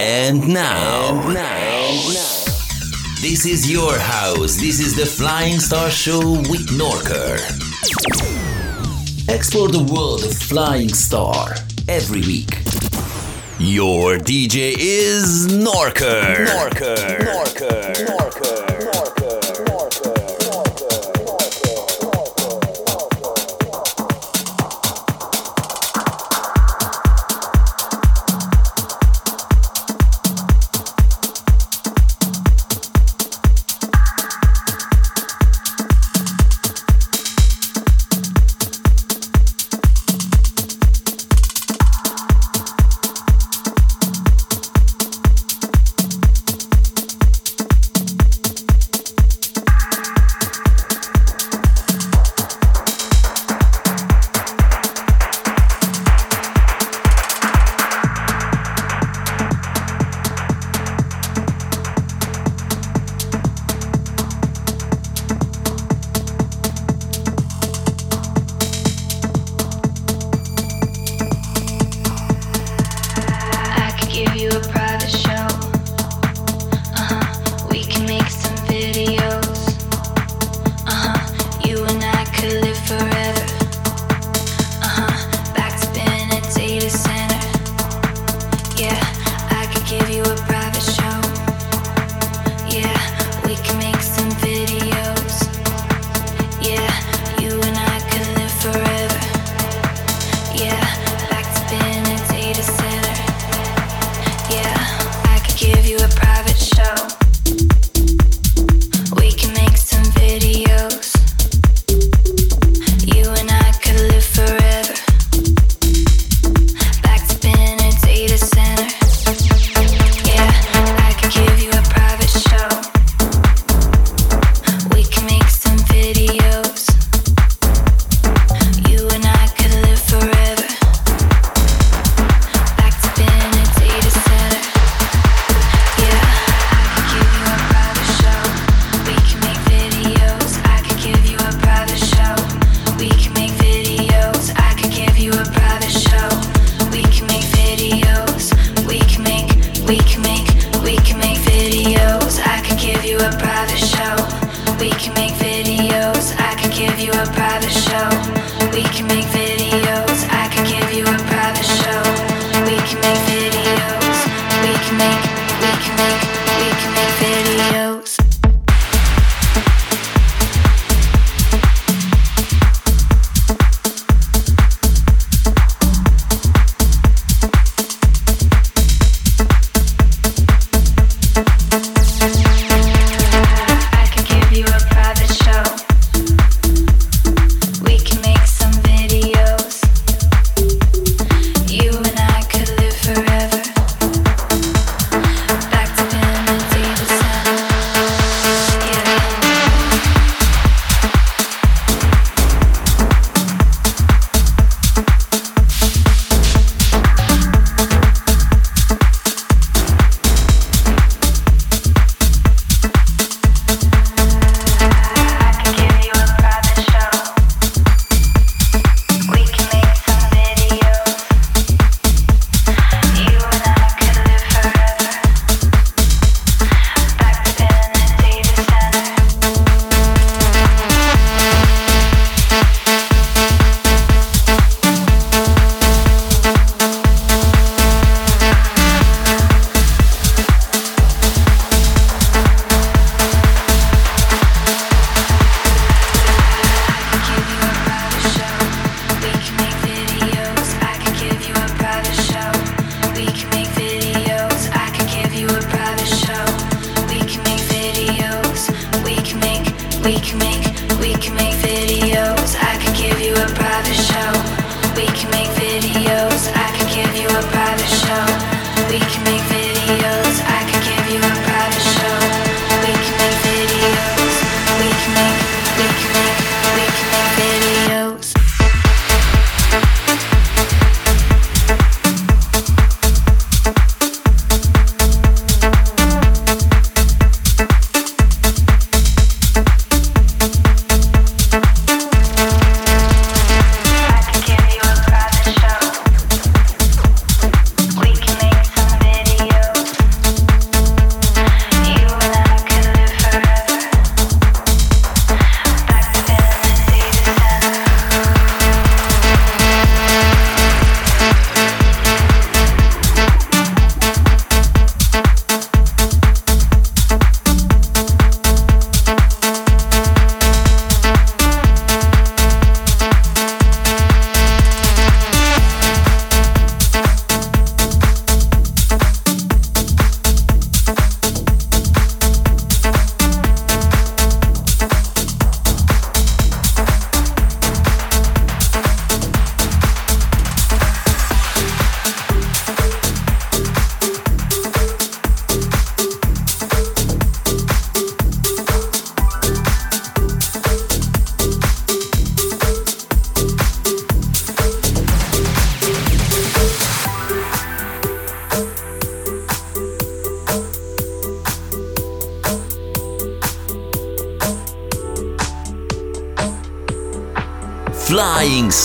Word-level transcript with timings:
And 0.00 0.46
now, 0.46 1.22
and 1.24 1.34
now, 1.34 1.88
this 3.20 3.44
is 3.44 3.68
your 3.68 3.98
house. 3.98 4.54
This 4.54 4.78
is 4.78 4.94
the 4.94 5.04
Flying 5.04 5.58
Star 5.58 5.90
Show 5.90 6.20
with 6.48 6.68
Norker. 6.70 7.34
Explore 9.28 9.66
the 9.70 9.82
world 9.92 10.22
of 10.22 10.32
Flying 10.32 10.90
Star 10.94 11.52
every 11.88 12.20
week. 12.20 12.58
Your 13.58 14.18
DJ 14.18 14.76
is. 14.78 15.48
Norker. 15.48 16.46
Norker. 16.46 17.18
Norker. 17.18 17.77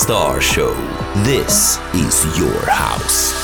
Star 0.04 0.38
Show. 0.38 0.74
This 1.24 1.78
is 1.94 2.38
your 2.38 2.68
house. 2.68 3.43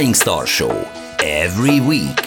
Flying 0.00 0.14
Star 0.14 0.46
Show 0.46 0.88
every 1.18 1.78
week. 1.78 2.19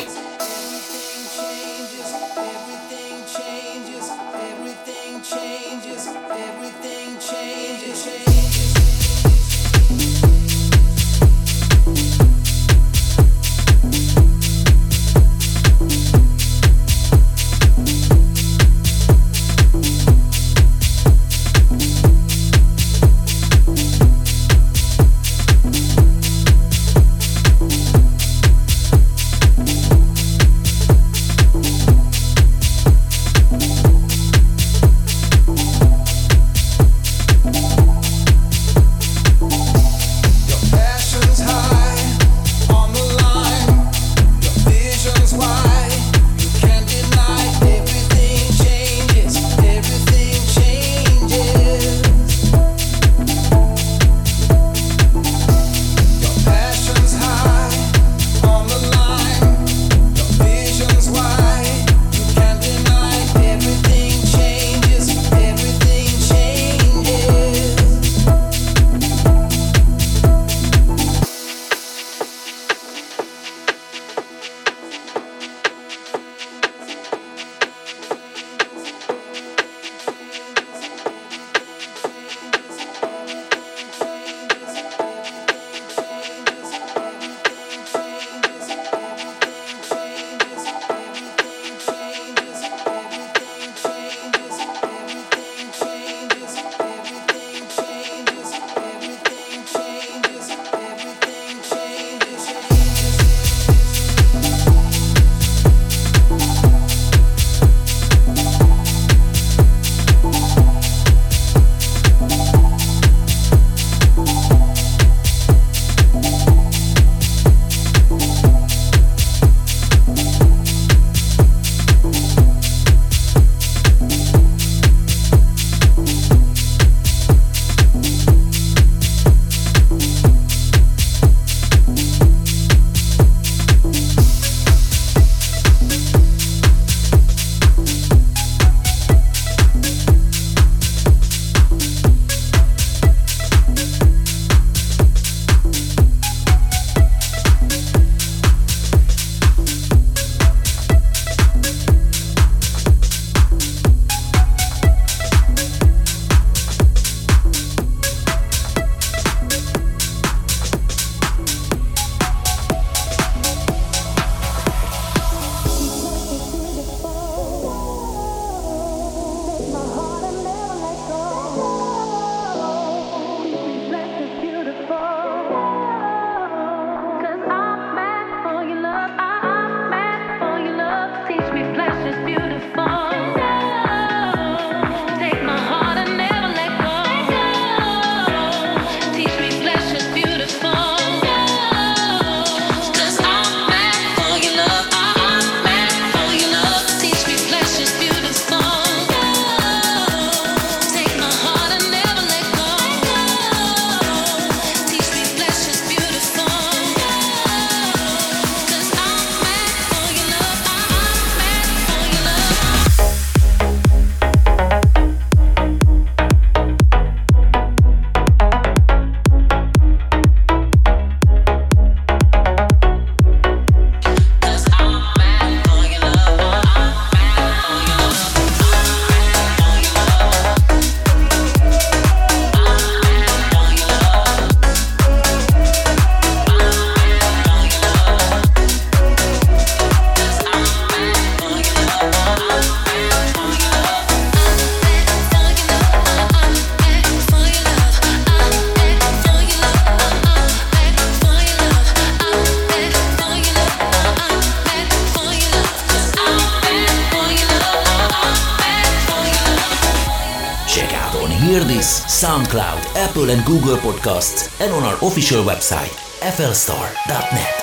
And 263.34 263.44
Google 263.46 263.78
Podcasts, 263.78 264.62
and 264.62 264.72
on 264.72 264.84
our 264.84 264.96
official 265.04 265.44
website, 265.44 265.90
flstar.net. 266.22 267.63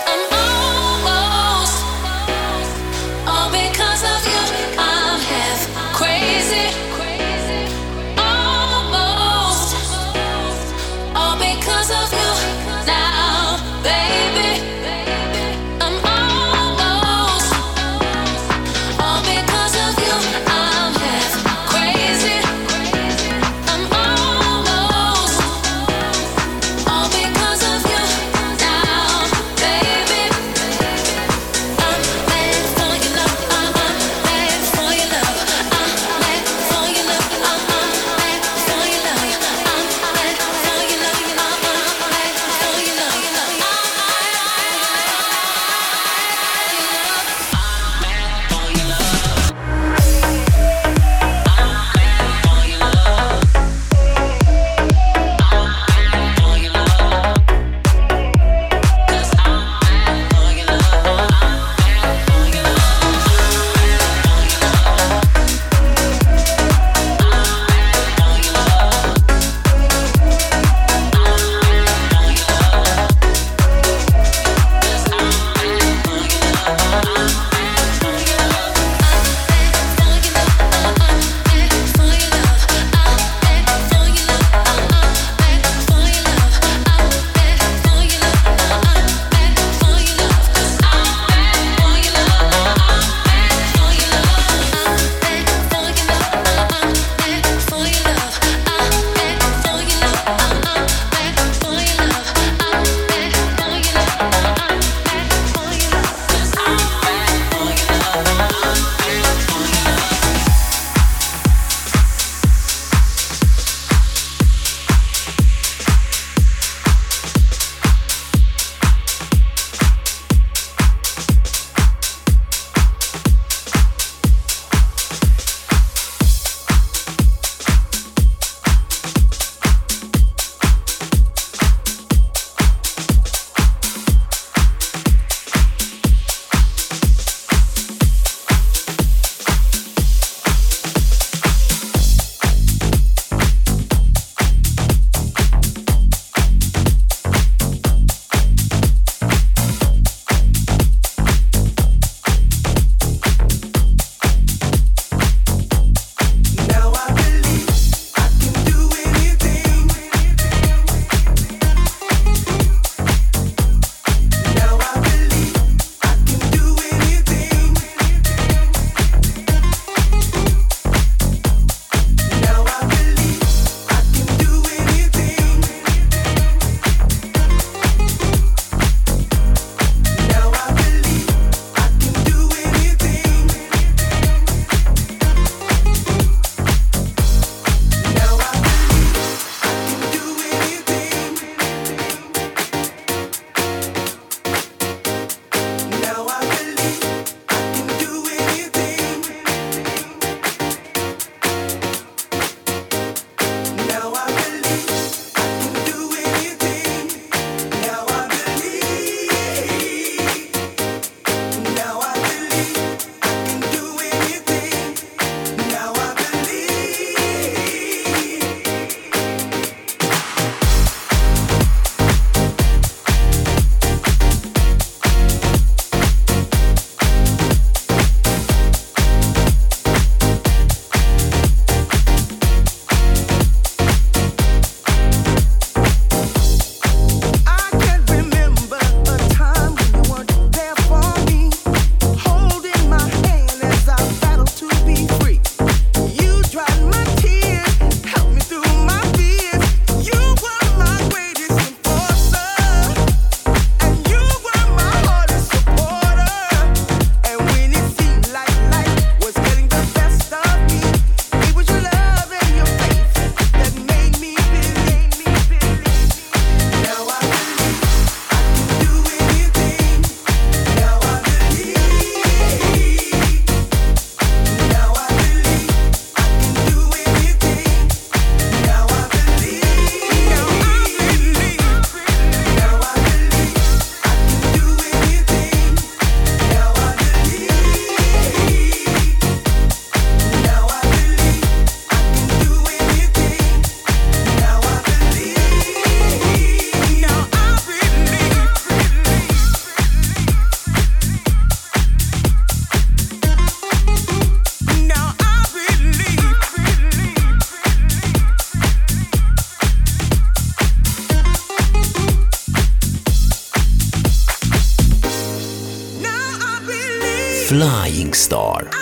Star. 318.30 318.79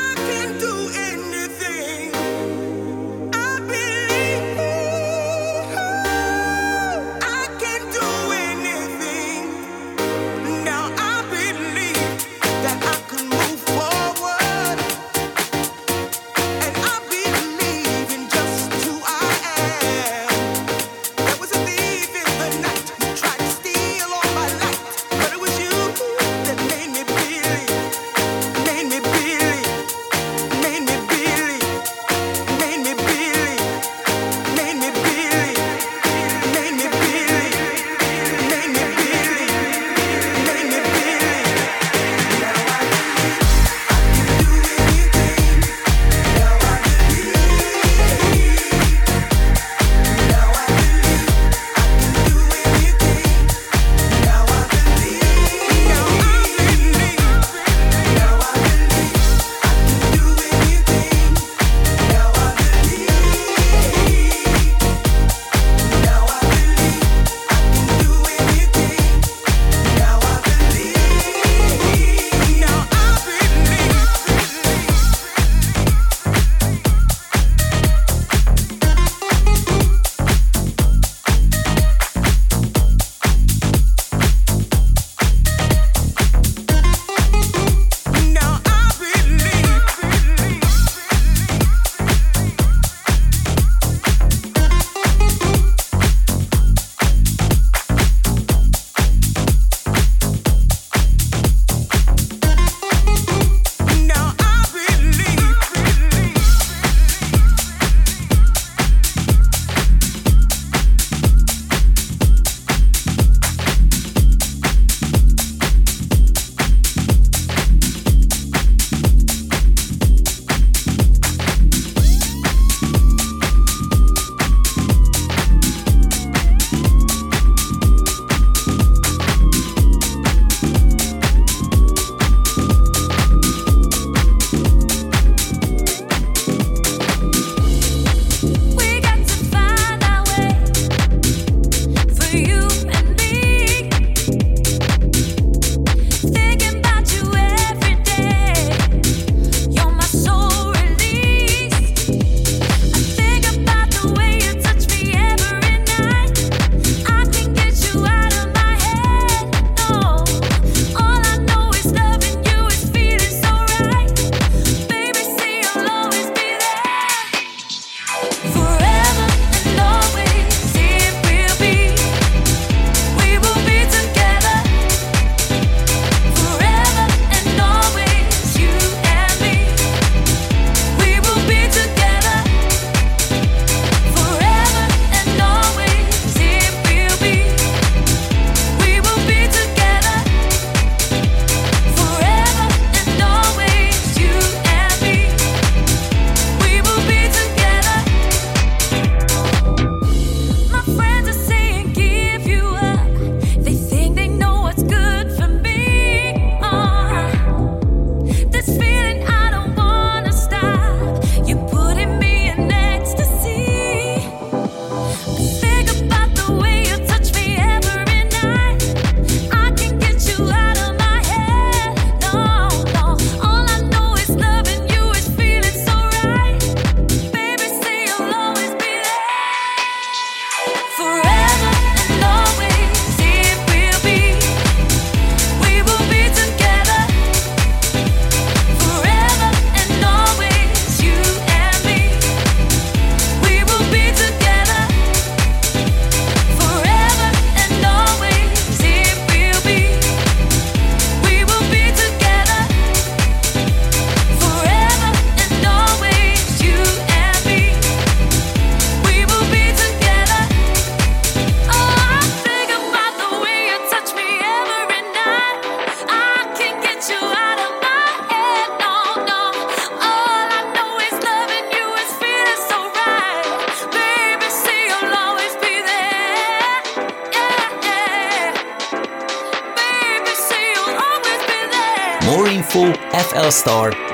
flstar.net. 283.59 284.08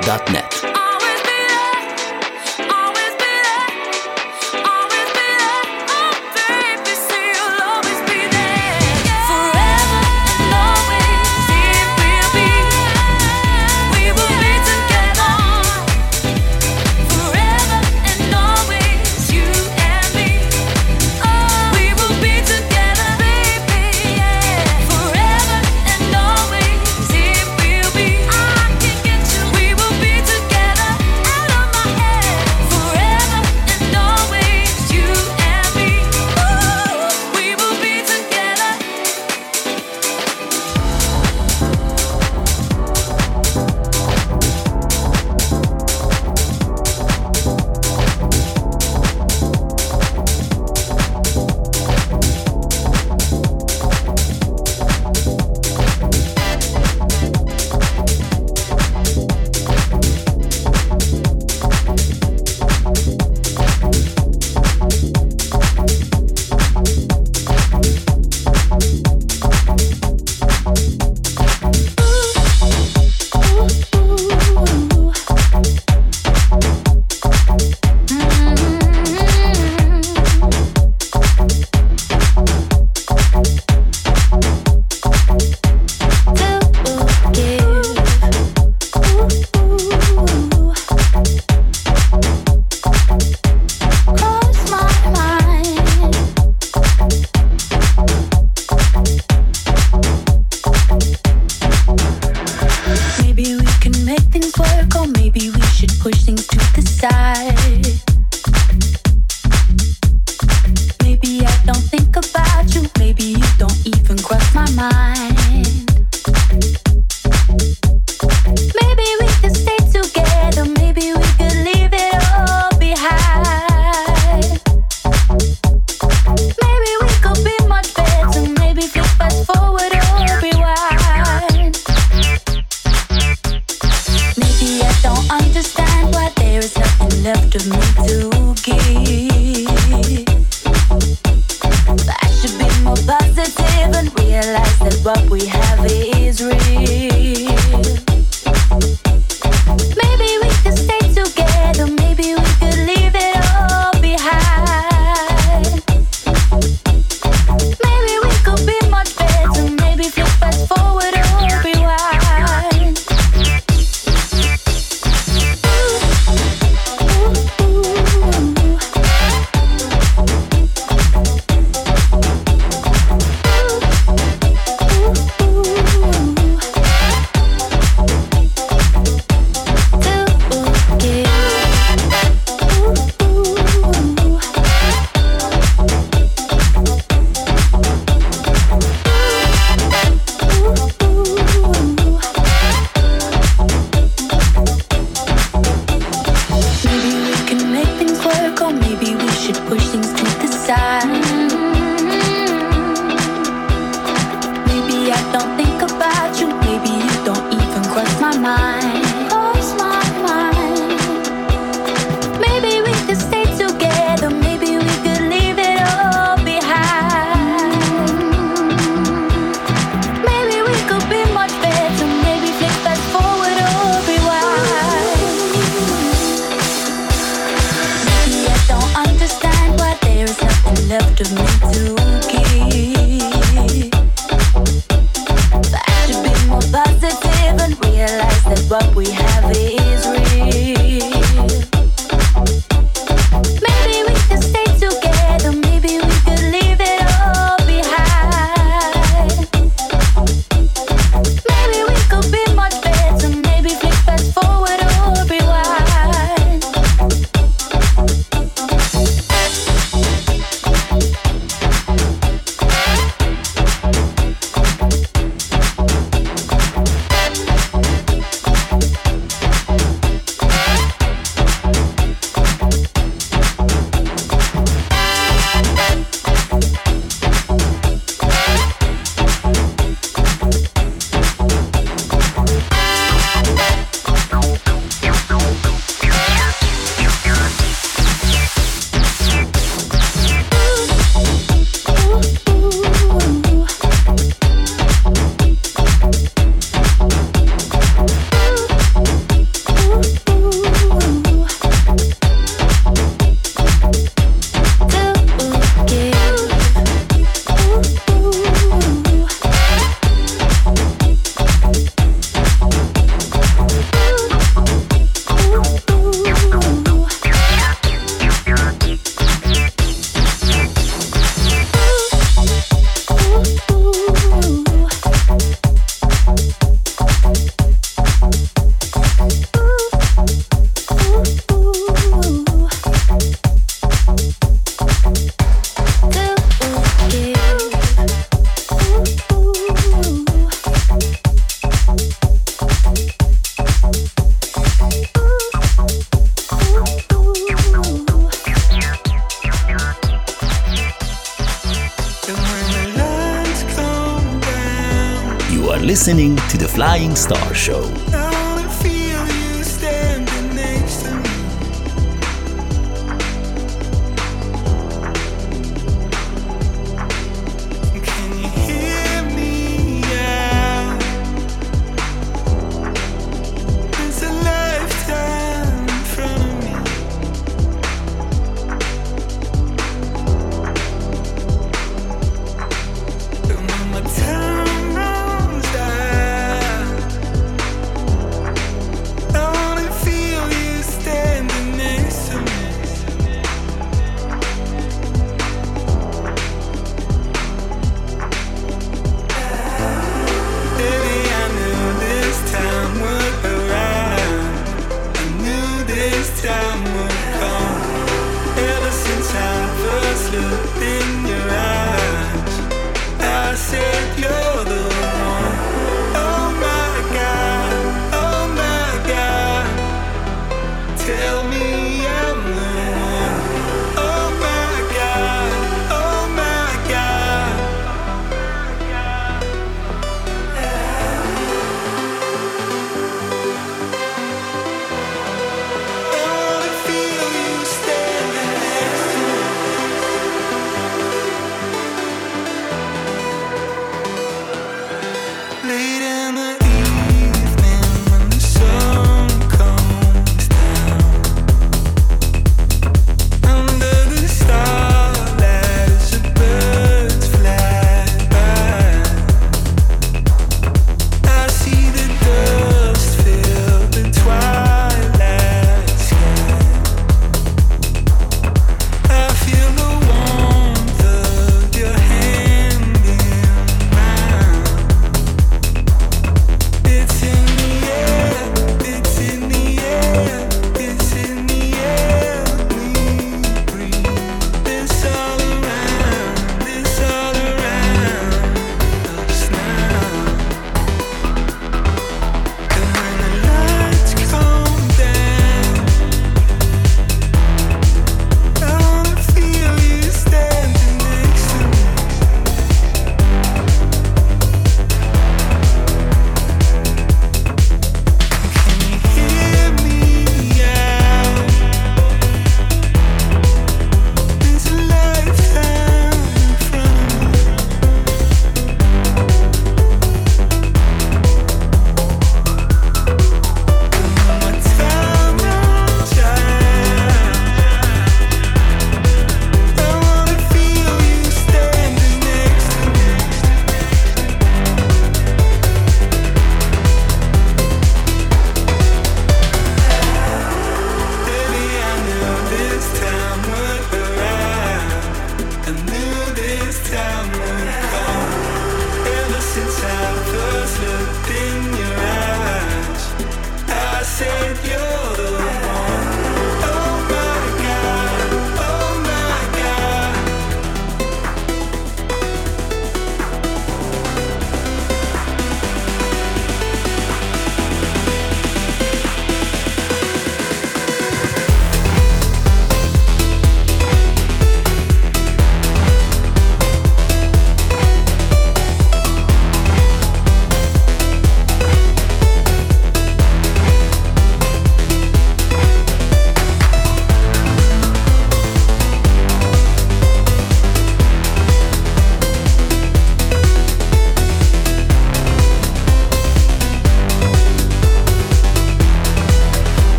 to 356.55 356.59
the 356.59 356.69
Flying 356.69 357.17
Star 357.17 357.53
Show. 357.53 358.04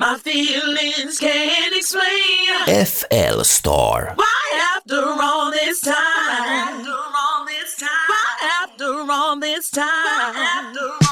My 0.00 0.16
feelings 0.16 1.18
can't 1.18 1.76
explain. 1.76 2.86
FL 2.86 3.42
Star. 3.42 4.14
Why 4.16 4.74
after 4.74 5.04
all 5.04 5.50
this 5.50 5.82
time? 5.82 5.94
Why 5.94 6.70
after 6.70 6.90
all 6.90 7.44
this 7.44 7.76
time? 7.76 7.88
Why 8.08 8.62
after 8.62 9.12
all 9.12 9.38
this 9.38 9.70
time? 9.70 11.09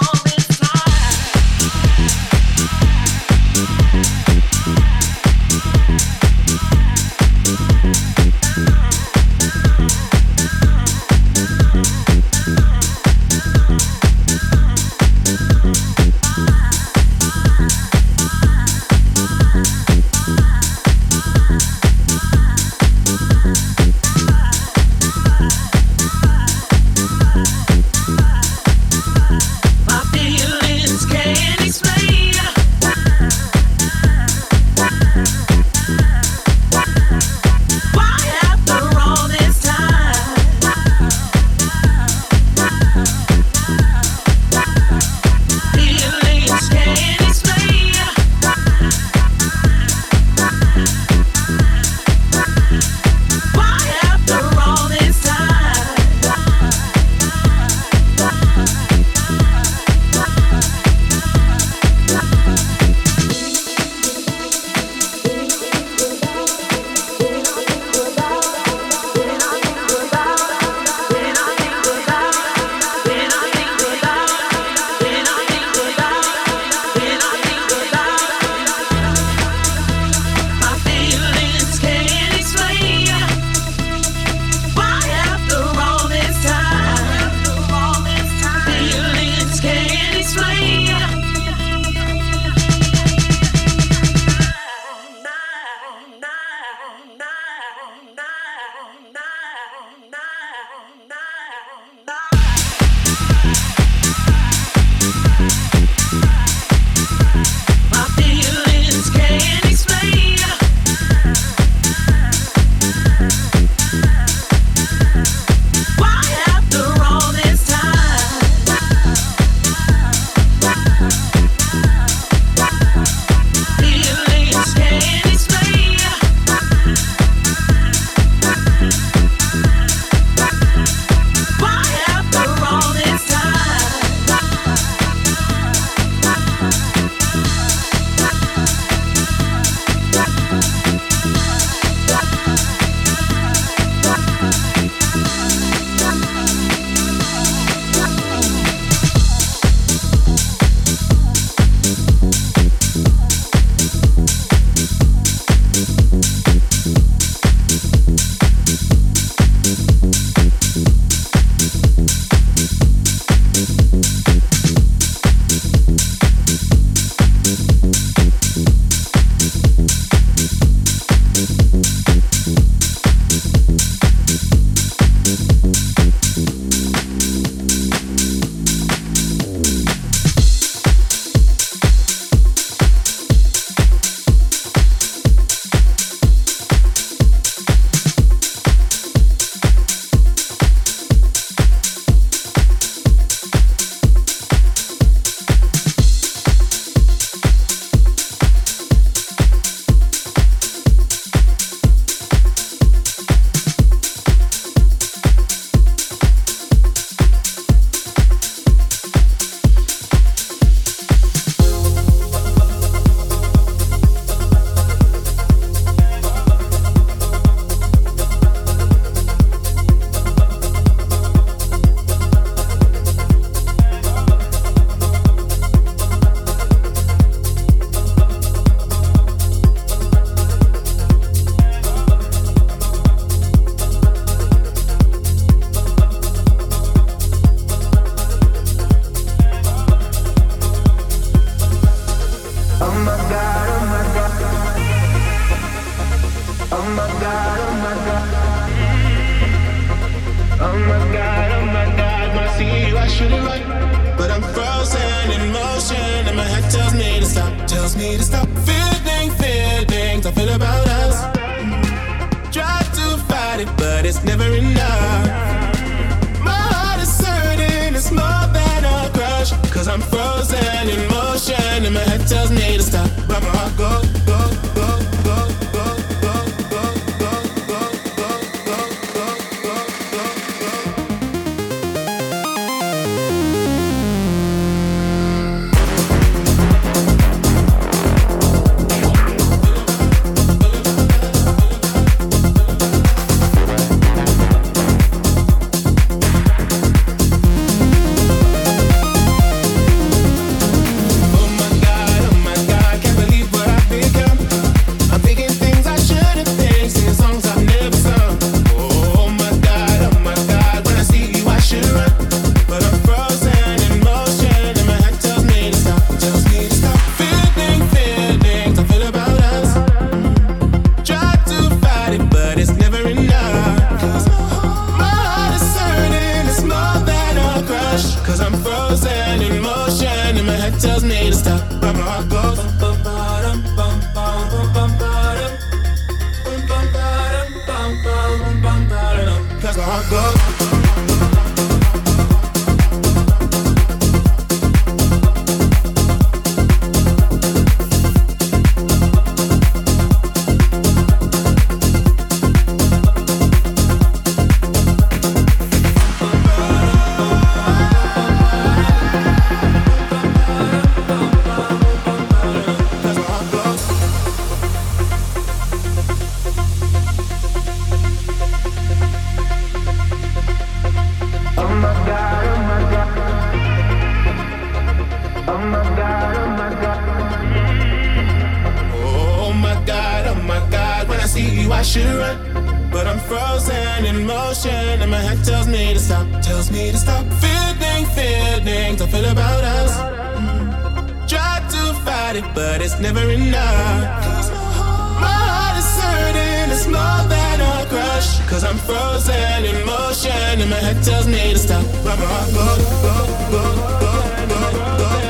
Cause 398.59 398.67
I'm 398.69 398.79
frozen 398.79 399.65
in 399.65 399.87
motion 399.87 400.33
and 400.33 400.69
my 400.69 400.79
head 400.79 401.01
tells 401.05 401.29
me 401.29 401.53
to 401.53 401.59
stop. 401.61 401.85
But 402.03 402.19
my 402.19 402.25
heart 402.27 402.51
goes, 402.53 402.79
goes, 403.05 403.31
goes, 403.55 403.79
goes, 403.79 404.49
goes, 404.49 404.75
goes, 404.83 405.23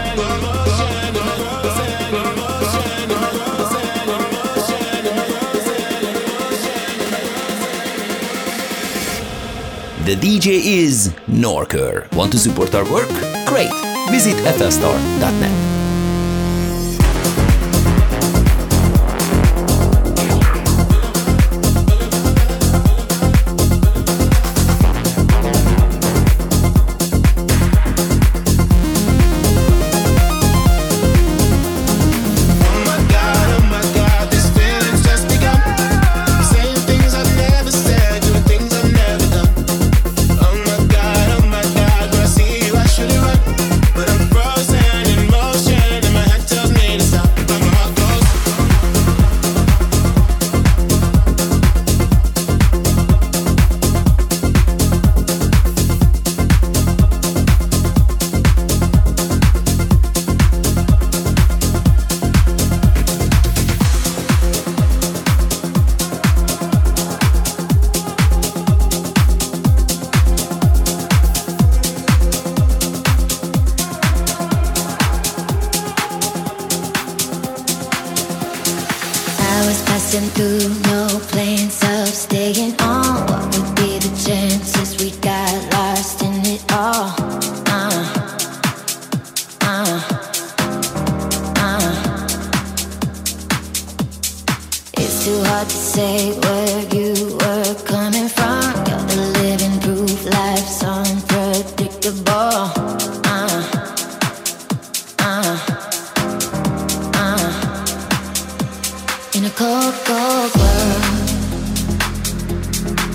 goes, 8.70 9.12
goes. 9.98 10.06
The 10.06 10.16
DJ 10.16 10.46
is 10.64 11.12
Norker. 11.28 12.10
Want 12.14 12.32
to 12.32 12.38
support 12.38 12.74
our 12.74 12.90
work? 12.90 13.10
Great! 13.44 13.68
Visit 14.10 14.36
FLStar.net. 14.56 15.67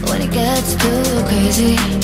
When 0.09 0.21
it 0.21 0.31
gets 0.31 0.73
too 0.75 1.23
crazy. 1.27 2.02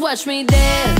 Watch 0.00 0.26
me 0.26 0.44
dance. 0.44 0.99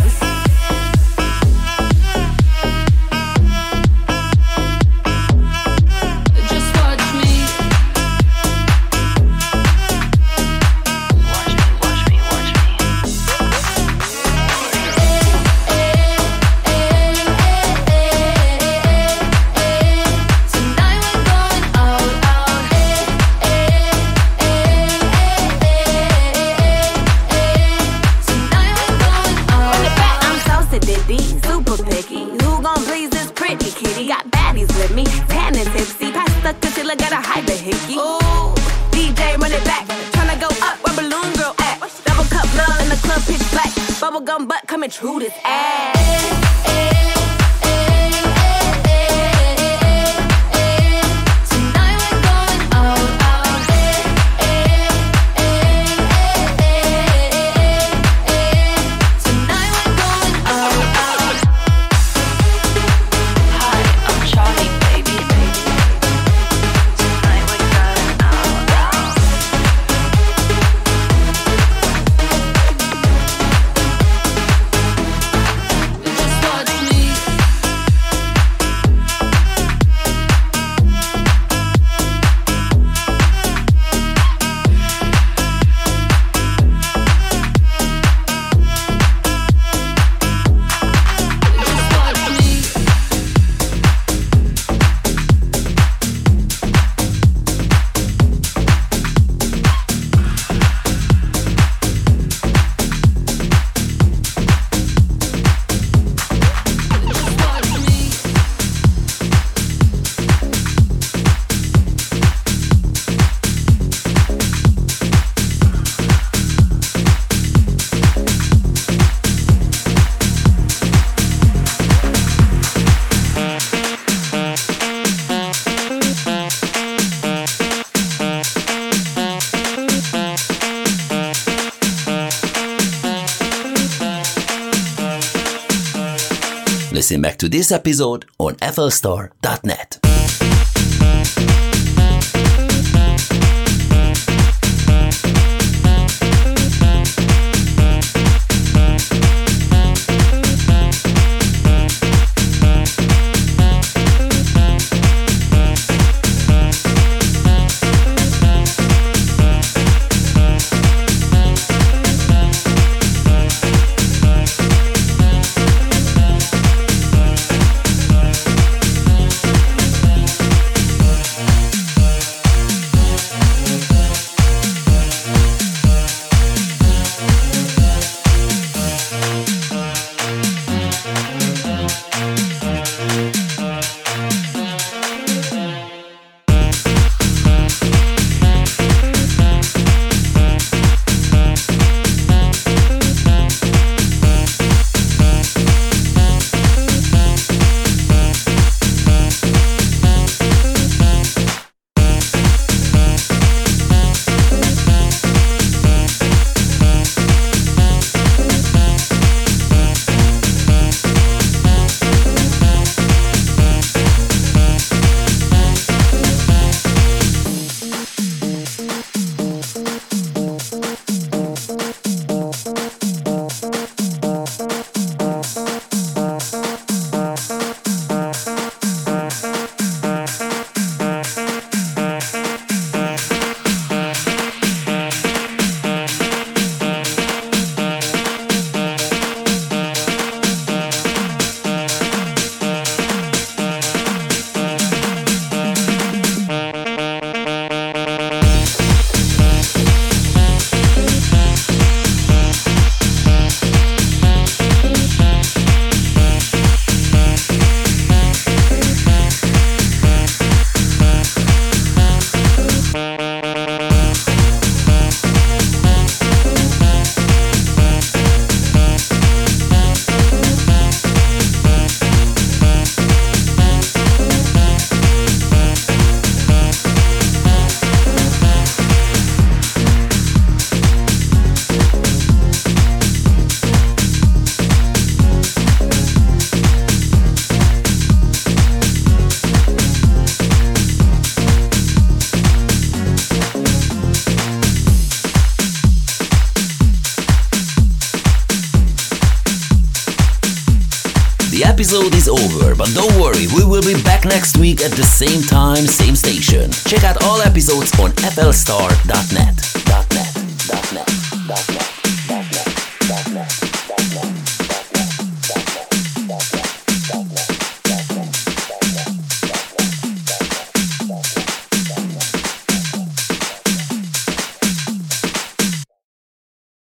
Back 137.31 137.39
to 137.39 137.49
this 137.49 137.70
episode 137.70 138.24
on 138.41 138.57
FLStar.net. 138.57 140.09